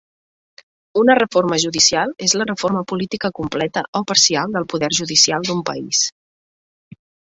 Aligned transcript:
Una 1.01 1.15
reforma 1.19 1.59
judicial 1.65 2.15
és 2.29 2.35
la 2.41 2.49
reforma 2.53 2.83
política 2.93 3.33
completa 3.43 3.87
o 4.03 4.05
parcial 4.15 4.59
del 4.59 4.69
poder 4.75 4.93
judicial 5.01 5.51
d'un 5.51 5.67
país. 5.73 6.07